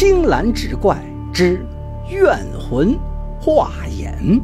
[0.00, 0.96] 青蓝志怪
[1.34, 1.60] 之
[2.08, 2.96] 怨魂
[3.40, 4.40] 化眼。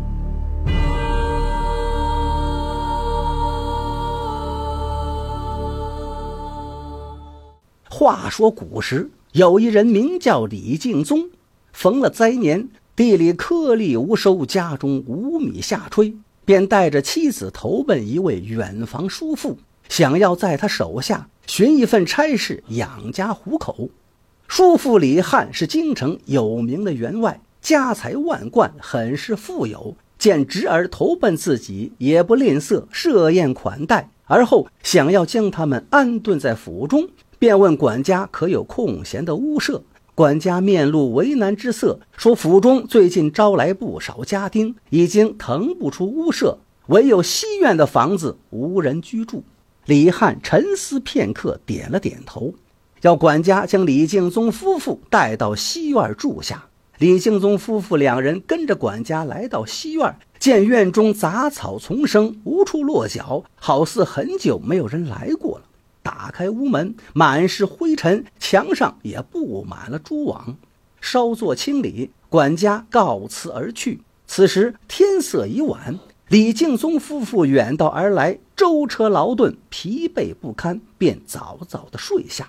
[7.88, 11.30] 话说古时有一人名叫李敬宗，
[11.72, 19.56] 逢了灾年，地里颗粒无收，家中无米下炊，便带着妻子投奔一位远房叔父，
[19.88, 23.88] 想要在他手下寻一份差事养家糊口。
[24.46, 29.96] 叔父李汉是京城有名的员外，家财万贯，很是富有。
[30.16, 34.08] 见侄儿投奔自己，也不吝啬设宴款待。
[34.26, 37.08] 而后想要将他们安顿在府中，
[37.38, 39.82] 便问管家可有空闲的屋舍。
[40.14, 49.42] 管家面露为难之色，说府中最近招来不少家丁，已经腾不出屋舍，唯有西院的房子无人居住。
[49.86, 52.54] 李汉沉思片刻，点了点头。
[53.04, 56.70] 叫管家将李敬宗夫妇带到西院住下。
[56.96, 65.64] 李敬宗夫妇两人跟着管家来到西院，见院中杂草丛生，无处落脚，好似很久没有人来过了。
[66.02, 70.56] 打开屋门，满是灰尘，墙上也布满了蛛网。
[71.02, 74.00] 稍作清理，管家告辞而去。
[74.26, 82.48] 此时天色已晚，李敬宗夫妇远道而来，舟车劳顿，疲惫不堪，便早早的睡下。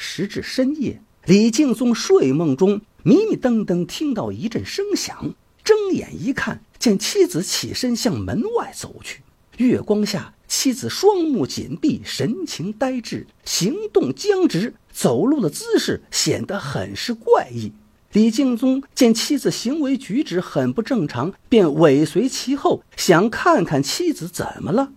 [0.00, 9.20] 时至深夜，李敬宗睡梦中迷迷瞪瞪听到一阵声响，睁眼一看，见妻子起身向门外走去。
[9.58, 17.70] 月光下，妻子双目紧闭，神情呆滞，行动僵直，走路的姿势显得很是怪异。
[18.12, 24.92] 李敬宗见妻子行为举止很不正常，便尾随其后，想看看妻子怎么了。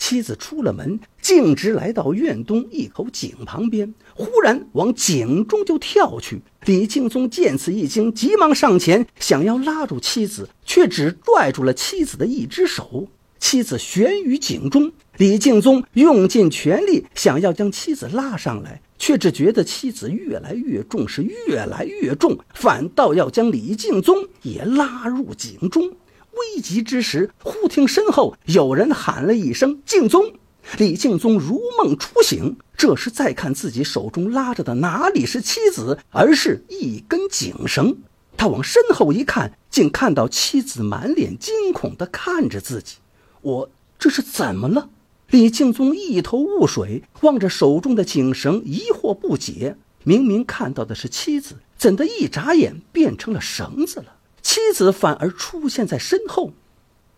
[0.00, 6.40] 妻子出了门，径直来到院东一口井旁边，忽然往井中就跳去。
[6.64, 13.08] 李敬宗见此一惊，急忙上前想要拉住妻子，却只拽住了妻子的一只手。
[13.38, 25.92] 妻子悬于井中，李敬宗用尽全力想要将妻子拉上来，却只觉得妻子越来越重，是越来越重，反倒要将李敬宗也拉入井中。
[26.32, 30.34] 危急之时，忽听身后有人喊了一声“敬宗”，
[30.78, 32.56] 李敬宗如梦初醒。
[32.76, 37.98] 这时再看自己手中拉着的哪里是妻子，而是一根井绳。
[38.36, 42.96] 他往身后一看，竟看到妻子满脸惊恐地看着自己。
[43.42, 44.88] 我这是怎么了？
[45.28, 49.76] 李敬宗一头雾水，望着手中的井绳，疑惑不解。
[50.04, 54.16] 明明看到的是妻子，怎的一眨眼变成了绳子了？
[54.42, 56.52] 妻子反而出现在身后，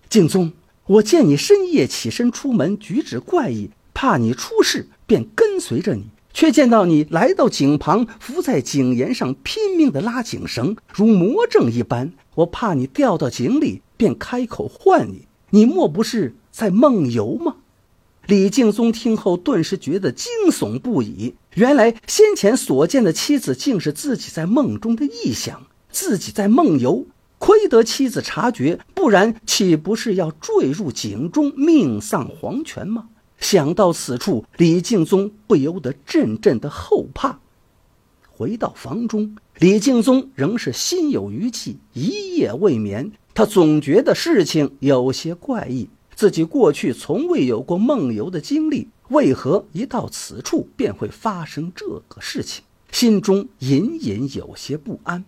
[0.08, 0.52] 敬宗，
[0.86, 6.06] 我见你深夜起身出门，举止怪异，怕你出事，便跟随着你。
[6.34, 12.12] 却见到你来到井旁，伏在井沿上拼命的拉井绳，如魔怔一般。
[12.36, 15.26] 我怕你掉到井里，便开口唤你。
[15.50, 17.56] 你莫不是在梦游吗？
[18.26, 21.34] 李敬宗听后顿时觉得惊悚不已。
[21.54, 25.66] 原来先前所见的妻子，竟是自己在梦中的臆想。
[25.92, 27.06] 自己在梦游，
[27.38, 33.10] 亏得妻子察觉，不然岂不是要坠入井中，命丧黄泉吗？
[33.38, 37.40] 想到此处，李敬宗不由得阵阵的后怕。
[38.30, 43.12] 回到房中，李敬宗仍是心有余悸，一夜未眠。
[43.34, 52.64] 他总觉得事情有些怪异，自己过去从未有过梦游的经历，为何一到此处便会发生这个事情？
[52.90, 55.24] 心中隐隐有些不安。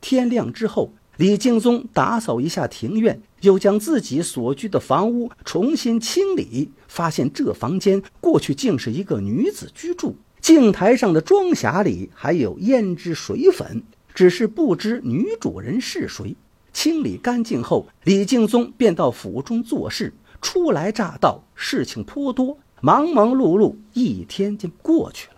[0.00, 10.16] 天亮之后，李敬宗打扫一下庭院，又将自己所居的房屋重新清理，发现这房间过去竟是一个女子居住。
[10.40, 13.82] 镜台上的妆匣里还有胭脂水粉，
[14.14, 16.36] 只是不知女主人是谁。
[16.72, 20.14] 清理干净后，李敬宗便到府中做事。
[20.40, 25.34] 初来乍到，事情颇多，忙忙碌碌，一天就过去了。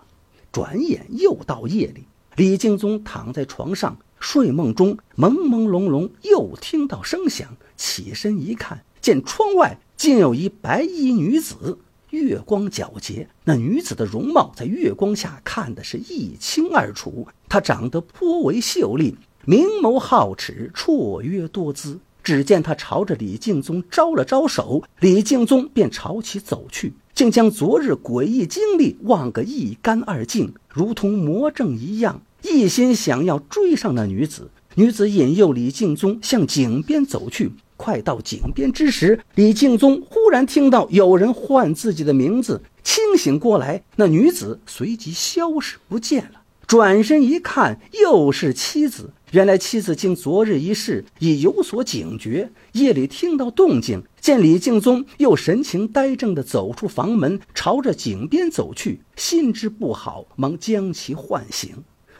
[0.53, 2.04] 转眼又到夜里，
[2.37, 3.96] 李敬宗躺在床上。
[4.20, 11.78] 睡梦中，朦朦胧胧又听到声响，起身一看，见窗外竟有一白衣女子，
[12.11, 13.28] 月光皎洁。
[13.44, 21.99] 那女子的容貌在月光下看的是一清二楚，她长得颇为秀丽，明眸皓齿，绰约多姿。
[22.23, 32.20] 只见她朝着李敬宗招了招手，李敬宗便朝其走去，竟将昨日诡异经历忘个一干二净，如同魔怔一样。
[32.42, 37.52] 一心想要追上那女子，女子引诱李敬宗向井边走去。
[37.76, 46.42] 快到井边之时，李敬宗忽然听到有人唤自己的名字，清醒过来，那女子随即消失不见了。
[46.66, 49.12] 转身一看，又是妻子。
[49.32, 52.50] 原来妻子经昨日一事，已有所警觉。
[52.72, 61.70] 夜里听到动静，见李敬宗又神情呆怔地走出房门，朝着井边走去，心知不好，忙将其唤醒。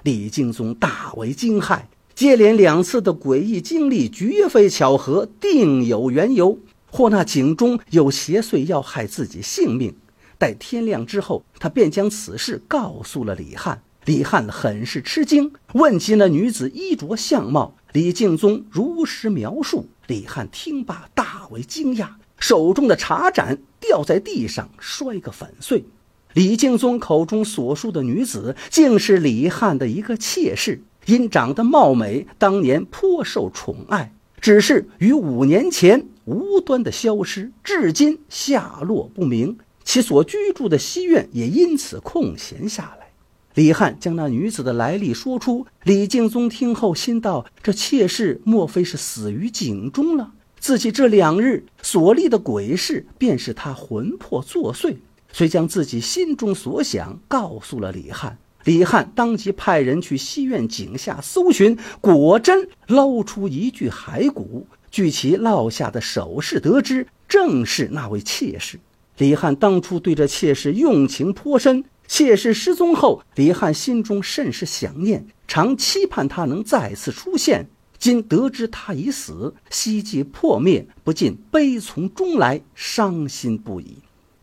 [0.03, 1.83] 李敬宗大为惊骇，
[2.15, 6.59] 接连两次的诡异经历绝非巧合，定有缘由，
[6.91, 9.95] 或那井中有邪祟要害自己性命。
[10.39, 13.83] 待天亮之后，他便将此事告诉了李汉。
[14.07, 19.87] 李汉很是吃惊，问及那女子衣着相貌，李敬宗如实描述。
[20.07, 22.09] 李汉听罢，大为惊讶，
[22.39, 25.85] 手中的茶盏掉在地上，摔个粉碎。
[26.35, 43.09] 李敬宗口中所述的女子，竟是李汉的一个妾室，因长得貌美，当年颇受宠爱，只是于五年前无端的消失，至今下落不明，其所居住的西院也因此空闲下来。
[43.55, 50.33] 李汉将那女子的来历说出，李敬宗听后心道：这妾室莫非是死于井中了？
[50.61, 54.97] 自己这两日所历的鬼事，便是他魂魄作祟。
[55.33, 58.39] 遂将自己心中所想告诉了李汉。
[58.65, 64.67] 李汉当即派人去西院井下搜寻，果真捞出一具骸骨。
[64.91, 68.79] 据其落下的首饰得知，正是那位妾室。
[69.17, 71.85] 李汉当初对这妾室用情颇深。
[72.07, 77.71] 妾室失踪后，李汉心中甚是想念，常期盼他能再次出现。
[77.99, 83.99] 今得知他已死，希冀破灭，不禁悲从中来，伤心不已。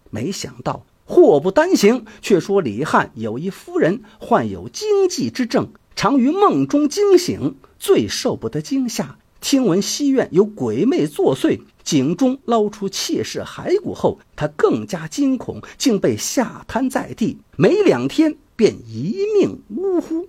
[0.09, 9.17] 没想到祸不单行，却说李汉有一夫人患有惊悸之症，常于梦中惊醒，最受不得惊吓。
[9.39, 11.61] 听闻西院有鬼魅作祟。
[11.83, 20.27] 井中捞出妾室骸骨后，他更加惊恐，竟被吓瘫在地，没两天便一命呜呼。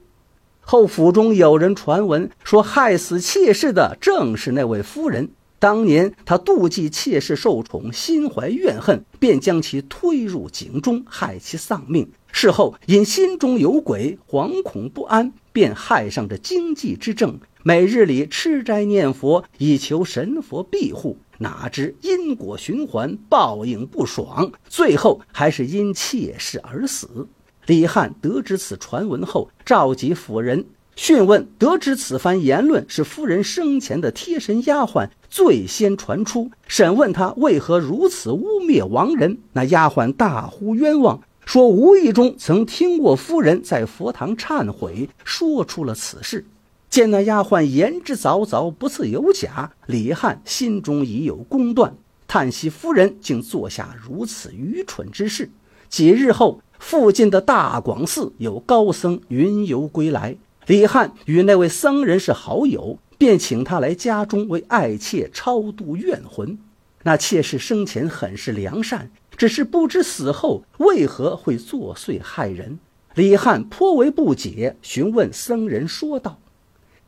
[0.61, 5.31] 后府中有人传闻说，害死妾室的正是那位夫人。
[5.61, 12.11] 当年他妒忌妾室受宠，心怀怨恨，便将其推入井中，害其丧命。
[12.31, 21.19] 事后因心中有鬼，惶恐不安，便害上这惊悸之症，每日里吃斋念佛，以求神佛庇护。
[21.39, 27.29] 哪知因果循环，报应不爽，最后还是因妾室而死。
[27.67, 30.67] 李汉得知此传闻后，召集府人
[31.01, 36.51] 讯问，得知此番言论是夫人生前的贴身丫鬟最先传出。
[36.67, 46.45] 审问他为何如此污蔑亡人，那丫鬟大呼冤枉，说无意中曾听过夫人在佛堂忏悔，说出了此事。
[46.91, 51.95] 见那丫鬟言之凿凿，不似有假，李汉心中已有公断，
[52.27, 55.49] 叹息夫人竟做下如此愚蠢之事。
[55.89, 60.37] 几日后，附近的大广寺有高僧云游归来，
[60.69, 66.59] 李汉与那位僧人是好友，便请他来家中为爱妾超度怨魂。
[67.05, 72.79] 那妾室生前很是良善，只是不知死后为何会作祟害人。
[73.15, 76.39] 李汉颇为不解，询问僧人说道。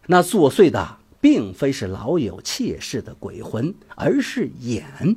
[0.07, 5.17] 那作祟的并非是老友妾室的鬼魂，而是眼。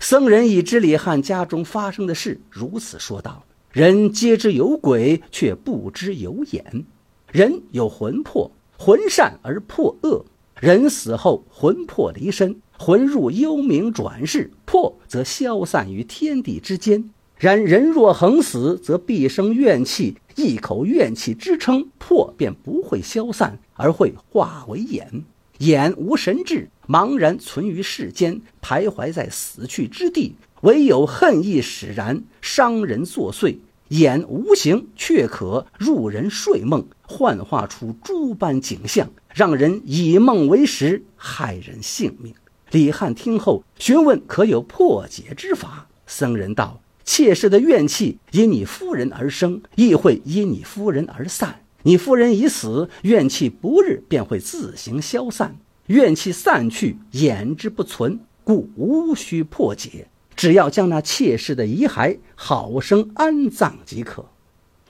[0.00, 6.86] 僧人已知李汉家中发生的事，如此说道：“人皆知有鬼，却不知有眼。
[7.32, 10.26] 人有魂魄，魂善而魄恶。
[10.60, 17.08] 人死后，魂魄离身，魂入幽冥转世，魄则消散于天地之间。
[17.38, 25.24] 然人若横死，则必生怨气。”一口怨气支撑，魄便不会消散，而会化为眼。
[25.58, 30.34] 眼无神智，茫然存于世间，徘徊在死去之地。
[30.62, 33.56] 唯有恨意使然，伤人作祟。
[33.92, 42.32] 眼无形，却可入人睡梦，幻化出诸般景象，让人以梦为食，害人性命。
[42.70, 46.80] 李汉听后询问可有破解之法，僧人道。
[47.04, 51.60] 妾室的怨气因你夫人而生，亦会因你夫人而散。
[51.82, 55.58] 你夫人已死，怨气不日便会自行消散。
[55.88, 60.08] 怨气散去，眼之不存，故无需破解，
[60.42, 64.24] 只要将那妾室的遗骸好生安葬即可。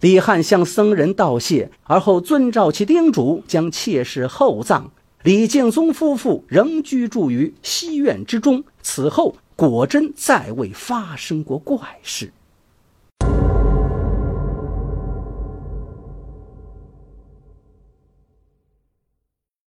[0.01, 4.91] 李汉向僧人道谢，而后遵照其叮嘱，将妾室厚葬。
[5.25, 8.65] 李敬宗夫妇仍居住于西院之中。
[8.81, 9.37] 此后。
[9.55, 12.33] 果真再未发生过怪事。